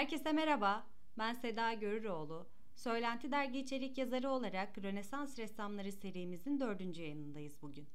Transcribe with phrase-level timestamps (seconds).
[0.00, 0.86] Herkese merhaba.
[1.18, 2.46] Ben Seda Görüroğlu.
[2.74, 7.86] Söylenti Dergi içerik yazarı olarak Rönesans Ressamları serimizin dördüncü yayınındayız bugün.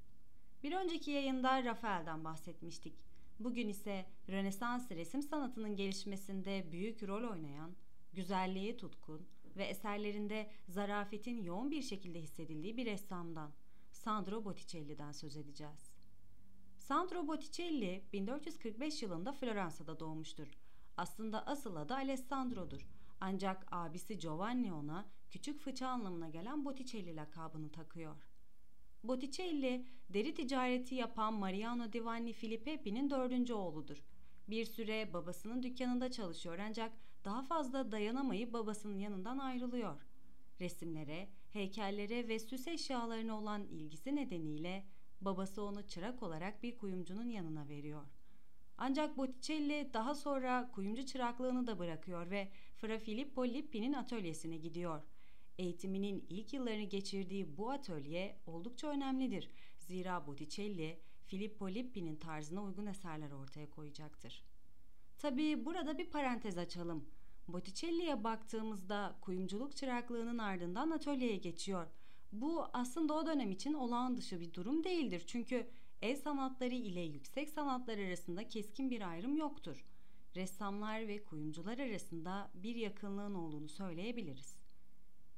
[0.63, 2.93] Bir önceki yayında Rafael'den bahsetmiştik.
[3.39, 7.71] Bugün ise Rönesans resim sanatının gelişmesinde büyük rol oynayan,
[8.13, 9.27] güzelliğe tutkun
[9.57, 13.51] ve eserlerinde zarafetin yoğun bir şekilde hissedildiği bir ressamdan,
[13.91, 15.95] Sandro Botticelli'den söz edeceğiz.
[16.77, 20.47] Sandro Botticelli 1445 yılında Floransa'da doğmuştur
[20.97, 22.87] aslında asıl adı Alessandro'dur.
[23.21, 28.15] Ancak abisi Giovanni ona küçük fıça anlamına gelen Botticelli lakabını takıyor.
[29.03, 34.03] Botticelli, deri ticareti yapan Mariano Giovanni Filippe'nin dördüncü oğludur.
[34.49, 36.91] Bir süre babasının dükkanında çalışıyor ancak
[37.25, 40.07] daha fazla dayanamayıp babasının yanından ayrılıyor.
[40.59, 44.85] Resimlere, heykellere ve süs eşyalarına olan ilgisi nedeniyle
[45.21, 48.03] babası onu çırak olarak bir kuyumcunun yanına veriyor.
[48.77, 55.01] Ancak Botticelli daha sonra kuyumcu çıraklığını da bırakıyor ve Fra Filippo Lippi'nin atölyesine gidiyor.
[55.57, 59.49] Eğitiminin ilk yıllarını geçirdiği bu atölye oldukça önemlidir.
[59.77, 64.43] Zira Botticelli, Filippo Lippi'nin tarzına uygun eserler ortaya koyacaktır.
[65.17, 67.05] Tabii burada bir parantez açalım.
[67.47, 71.87] Botticelli'ye baktığımızda kuyumculuk çıraklığının ardından atölyeye geçiyor.
[72.31, 75.23] Bu aslında o dönem için olağan dışı bir durum değildir.
[75.27, 75.67] Çünkü
[76.05, 79.85] El sanatları ile yüksek sanatlar arasında keskin bir ayrım yoktur.
[80.35, 84.55] Ressamlar ve kuyumcular arasında bir yakınlığın olduğunu söyleyebiliriz.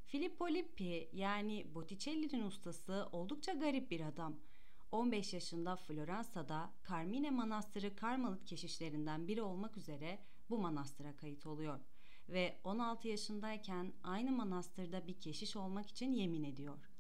[0.06, 4.36] Filippo Lippi yani Botticelli'nin ustası oldukça garip bir adam.
[4.92, 11.80] 15 yaşında Floransa'da Carmine Manastırı Karmalık keşişlerinden biri olmak üzere bu manastıra kayıt oluyor
[12.30, 16.97] ve 16 yaşındayken aynı manastırda bir keşiş olmak için yemin ediyor.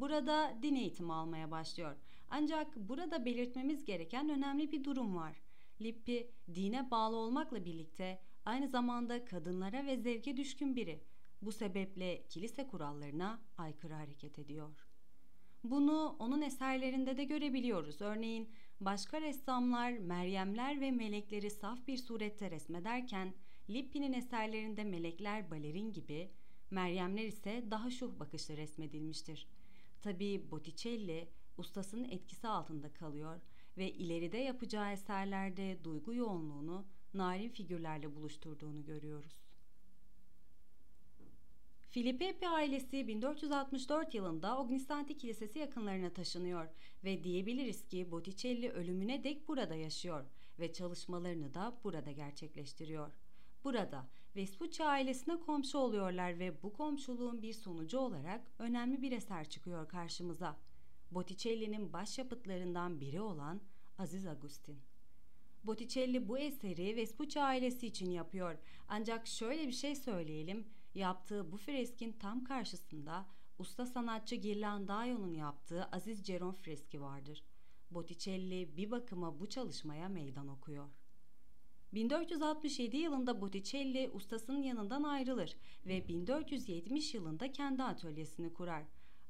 [0.00, 1.96] Burada din eğitimi almaya başlıyor.
[2.30, 5.42] Ancak burada belirtmemiz gereken önemli bir durum var.
[5.80, 11.00] Lippi dine bağlı olmakla birlikte aynı zamanda kadınlara ve zevke düşkün biri.
[11.42, 14.88] Bu sebeple kilise kurallarına aykırı hareket ediyor.
[15.64, 18.00] Bunu onun eserlerinde de görebiliyoruz.
[18.00, 18.48] Örneğin
[18.80, 23.34] başka ressamlar Meryemler ve melekleri saf bir surette resmederken
[23.70, 26.30] Lippi'nin eserlerinde melekler balerin gibi,
[26.70, 29.48] Meryemler ise daha şuh bakışlı resmedilmiştir.
[30.02, 33.40] Tabii Botticelli ustasının etkisi altında kalıyor
[33.76, 39.48] ve ileride yapacağı eserlerde duygu yoğunluğunu narin figürlerle buluşturduğunu görüyoruz.
[41.90, 46.68] Filippepi ailesi 1464 yılında Ognisanti Kilisesi yakınlarına taşınıyor
[47.04, 50.24] ve diyebiliriz ki Botticelli ölümüne dek burada yaşıyor
[50.58, 53.12] ve çalışmalarını da burada gerçekleştiriyor.
[53.64, 59.88] Burada Vespucci ailesine komşu oluyorlar ve bu komşuluğun bir sonucu olarak önemli bir eser çıkıyor
[59.88, 60.56] karşımıza.
[61.10, 63.60] Botticelli'nin başyapıtlarından biri olan
[63.98, 64.78] Aziz Agustin.
[65.64, 68.58] Botticelli bu eseri Vespucci ailesi için yapıyor.
[68.88, 70.66] Ancak şöyle bir şey söyleyelim.
[70.94, 73.26] Yaptığı bu freskin tam karşısında
[73.58, 77.44] usta sanatçı Ghirlandaio'nun yaptığı Aziz Ceron freski vardır.
[77.90, 80.88] Botticelli bir bakıma bu çalışmaya meydan okuyor.
[81.94, 85.56] 1467 yılında Botticelli ustasının yanından ayrılır
[85.86, 88.82] ve 1470 yılında kendi atölyesini kurar.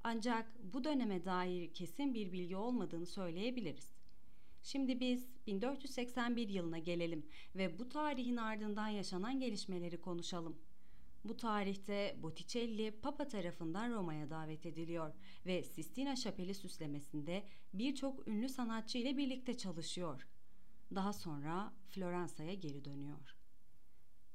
[0.04, 3.98] Ancak bu döneme dair kesin bir bilgi olmadığını söyleyebiliriz.
[4.62, 10.56] Şimdi biz 1481 yılına gelelim ve bu tarihin ardından yaşanan gelişmeleri konuşalım.
[11.24, 15.12] Bu tarihte Botticelli Papa tarafından Roma'ya davet ediliyor
[15.46, 20.26] ve Sistina Şapeli süslemesinde birçok ünlü sanatçı ile birlikte çalışıyor.
[20.94, 23.36] Daha sonra Floransa'ya geri dönüyor.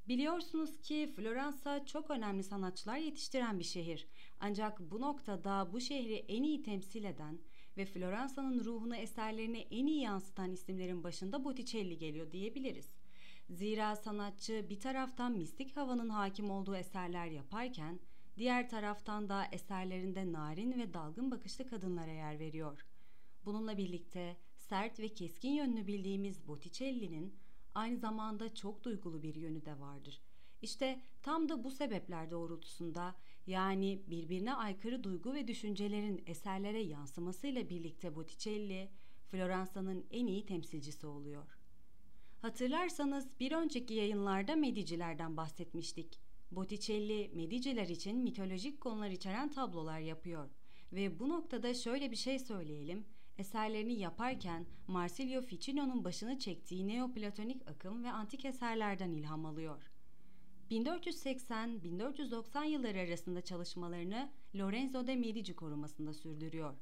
[0.07, 4.07] Biliyorsunuz ki Floransa çok önemli sanatçılar yetiştiren bir şehir.
[4.39, 7.39] Ancak bu noktada bu şehri en iyi temsil eden
[7.77, 12.95] ve Floransa'nın ruhunu eserlerine en iyi yansıtan isimlerin başında Botticelli geliyor diyebiliriz.
[13.49, 17.99] Zira sanatçı bir taraftan mistik havanın hakim olduğu eserler yaparken
[18.37, 22.85] diğer taraftan da eserlerinde narin ve dalgın bakışlı kadınlara yer veriyor.
[23.45, 24.37] Bununla birlikte
[24.69, 27.33] sert ve keskin yönünü bildiğimiz Botticelli'nin
[27.75, 30.21] aynı zamanda çok duygulu bir yönü de vardır.
[30.61, 33.15] İşte tam da bu sebepler doğrultusunda
[33.47, 38.89] yani birbirine aykırı duygu ve düşüncelerin eserlere yansımasıyla birlikte Botticelli,
[39.27, 41.57] Floransa'nın en iyi temsilcisi oluyor.
[42.41, 46.19] Hatırlarsanız bir önceki yayınlarda Medicilerden bahsetmiştik.
[46.51, 50.49] Botticelli, Mediciler için mitolojik konular içeren tablolar yapıyor.
[50.93, 53.05] Ve bu noktada şöyle bir şey söyleyelim
[53.37, 59.91] eserlerini yaparken Marsilio Ficino'nun başını çektiği neoplatonik akım ve antik eserlerden ilham alıyor.
[60.71, 66.73] 1480-1490 yılları arasında çalışmalarını Lorenzo de Medici korumasında sürdürüyor.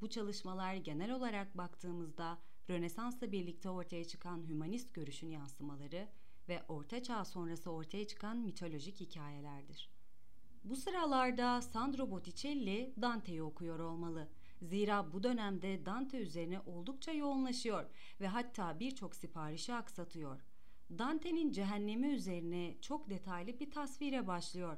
[0.00, 2.38] Bu çalışmalar genel olarak baktığımızda
[2.70, 6.08] Rönesans'la birlikte ortaya çıkan hümanist görüşün yansımaları
[6.48, 9.90] ve Orta Çağ sonrası ortaya çıkan mitolojik hikayelerdir.
[10.64, 14.28] Bu sıralarda Sandro Botticelli Dante'yi okuyor olmalı.
[14.62, 17.86] Zira bu dönemde Dante üzerine oldukça yoğunlaşıyor
[18.20, 20.40] ve hatta birçok siparişi aksatıyor.
[20.98, 24.76] Dante'nin cehennemi üzerine çok detaylı bir tasvire başlıyor.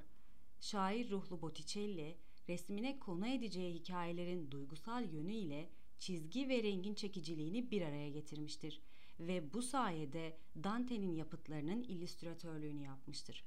[0.61, 2.17] Şair ruhlu Botticelli,
[2.49, 8.81] resmine konu edeceği hikayelerin duygusal yönü ile çizgi ve rengin çekiciliğini bir araya getirmiştir
[9.20, 13.44] ve bu sayede Dante'nin yapıtlarının illüstratörlüğünü yapmıştır.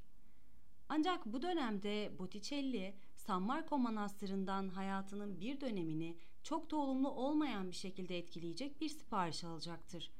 [0.90, 2.94] Ancak bu dönemde Botticelli,
[3.28, 9.44] San Marco Manastırı'ndan hayatının bir dönemini çok da olumlu olmayan bir şekilde etkileyecek bir sipariş
[9.44, 10.12] alacaktır.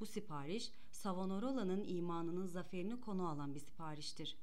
[0.00, 4.36] Bu sipariş, Savonarola'nın imanının zaferini konu alan bir sipariştir.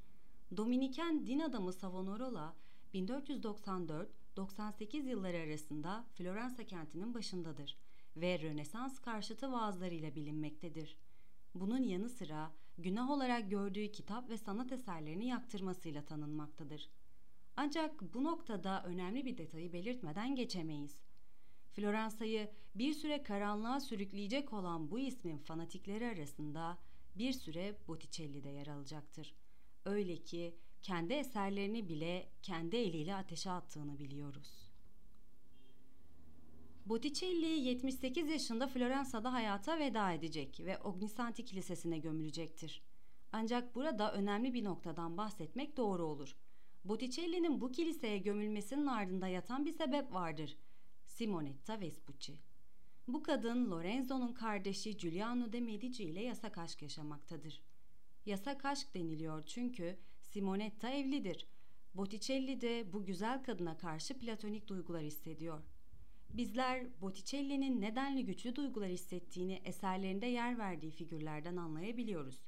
[0.57, 2.53] Dominiken din adamı Savonarola,
[2.93, 7.77] 1494-98 yılları arasında Floransa kentinin başındadır
[8.17, 10.97] ve Rönesans karşıtı vaazlarıyla bilinmektedir.
[11.55, 16.89] Bunun yanı sıra günah olarak gördüğü kitap ve sanat eserlerini yaktırmasıyla tanınmaktadır.
[17.57, 20.97] Ancak bu noktada önemli bir detayı belirtmeden geçemeyiz.
[21.71, 26.77] Floransa'yı bir süre karanlığa sürükleyecek olan bu ismin fanatikleri arasında
[27.15, 29.35] bir süre Botticelli de yer alacaktır.
[29.85, 34.71] Öyle ki kendi eserlerini bile kendi eliyle ateşe attığını biliyoruz.
[36.85, 42.83] Botticelli 78 yaşında Floransa'da hayata veda edecek ve Ognissanti Kilisesi'ne gömülecektir.
[43.31, 46.35] Ancak burada önemli bir noktadan bahsetmek doğru olur.
[46.85, 50.57] Botticelli'nin bu kiliseye gömülmesinin ardında yatan bir sebep vardır.
[51.05, 52.39] Simonetta Vespucci.
[53.07, 57.61] Bu kadın Lorenzo'nun kardeşi Giuliano de Medici ile yasak aşk yaşamaktadır.
[58.25, 61.47] Yasak aşk deniliyor çünkü Simonetta evlidir.
[61.93, 65.63] Botticelli de bu güzel kadına karşı platonik duygular hissediyor.
[66.29, 72.41] Bizler Botticelli'nin nedenli güçlü duygular hissettiğini eserlerinde yer verdiği figürlerden anlayabiliyoruz.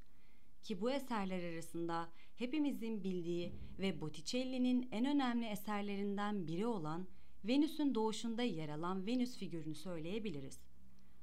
[0.64, 7.08] Ki bu eserler arasında hepimizin bildiği ve Botticelli'nin en önemli eserlerinden biri olan
[7.44, 10.60] Venüs'ün doğuşunda yer alan Venüs figürünü söyleyebiliriz.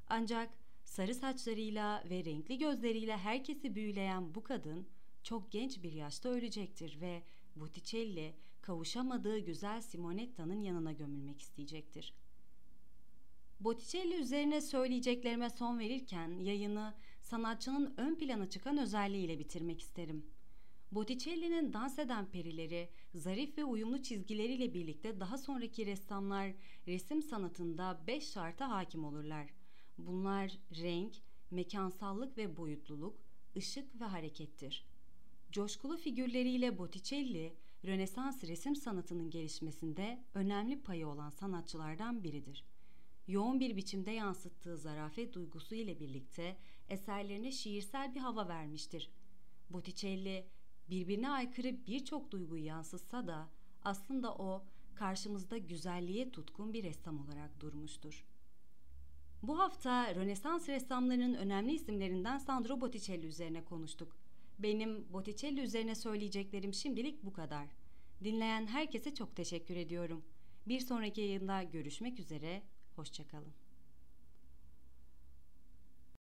[0.08, 0.50] Ancak
[0.84, 4.86] sarı saçlarıyla ve renkli gözleriyle herkesi büyüleyen bu kadın
[5.22, 7.22] çok genç bir yaşta ölecektir ve
[7.56, 12.14] Botticelli kavuşamadığı güzel Simonetta'nın yanına gömülmek isteyecektir.
[13.60, 20.26] Botticelli üzerine söyleyeceklerime son verirken yayını sanatçının ön plana çıkan özelliğiyle bitirmek isterim.
[20.92, 26.52] Botticelli'nin dans eden perileri, zarif ve uyumlu çizgileriyle birlikte daha sonraki ressamlar
[26.86, 29.54] resim sanatında beş şarta hakim olurlar.
[29.98, 30.52] Bunlar
[30.82, 31.16] renk,
[31.50, 33.20] mekansallık ve boyutluluk,
[33.56, 34.86] ışık ve harekettir.
[35.52, 37.52] Coşkulu figürleriyle Botticelli,
[37.84, 42.64] Rönesans resim sanatının gelişmesinde önemli payı olan sanatçılardan biridir.
[43.28, 46.56] Yoğun bir biçimde yansıttığı zarafet duygusu ile birlikte
[46.88, 49.10] eserlerine şiirsel bir hava vermiştir.
[49.70, 50.46] Botticelli
[50.90, 53.48] birbirine aykırı birçok duyguyu yansıtsa da
[53.82, 54.64] aslında o
[54.94, 58.24] karşımızda güzelliğe tutkun bir ressam olarak durmuştur.
[59.42, 64.16] Bu hafta Rönesans ressamlarının önemli isimlerinden Sandro Botticelli üzerine konuştuk.
[64.58, 67.68] Benim Botticelli üzerine söyleyeceklerim şimdilik bu kadar.
[68.24, 70.24] Dinleyen herkese çok teşekkür ediyorum.
[70.68, 72.62] Bir sonraki yayında görüşmek üzere,
[72.96, 73.63] hoşçakalın.